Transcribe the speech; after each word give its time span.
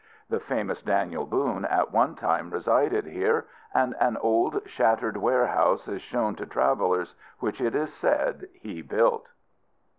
The 0.29 0.39
famous 0.39 0.81
Daniel 0.81 1.27
Boone 1.27 1.63
at 1.63 1.93
one 1.93 2.15
time 2.15 2.49
resided 2.49 3.05
here; 3.05 3.45
and 3.71 3.93
an 3.99 4.17
old 4.17 4.59
shattered 4.67 5.15
warehouse 5.15 5.87
is 5.87 6.01
shown 6.01 6.33
to 6.37 6.45
travelers, 6.47 7.13
which, 7.37 7.61
it 7.61 7.75
is 7.75 7.93
said, 7.93 8.47
he 8.51 8.81
built. 8.81 9.27